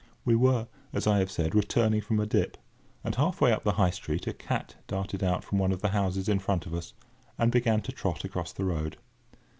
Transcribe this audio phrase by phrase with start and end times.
[0.25, 2.57] We were, as I have said, returning from a dip,
[3.03, 5.89] and half way up the High Street a cat darted out from one of the
[5.89, 6.93] houses in front of us,
[7.37, 8.97] and began to trot across the road.